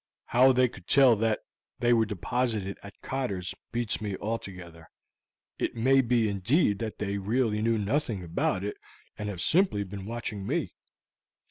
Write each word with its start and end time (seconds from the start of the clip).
How 0.25 0.51
they 0.51 0.67
could 0.67 0.87
tell 0.87 1.15
that 1.17 1.41
they 1.77 1.93
were 1.93 2.07
deposited 2.07 2.79
at 2.81 2.99
Cotter's 3.03 3.53
beats 3.71 4.01
me 4.01 4.17
altogether. 4.17 4.89
It 5.59 5.75
may 5.75 6.01
be 6.01 6.27
indeed 6.27 6.79
that 6.79 6.97
they 6.97 7.19
really 7.19 7.61
knew 7.61 7.77
nothing 7.77 8.23
about 8.23 8.63
it, 8.63 8.77
and 9.15 9.29
have 9.29 9.41
simply 9.41 9.83
been 9.83 10.07
watching 10.07 10.43
me. 10.47 10.73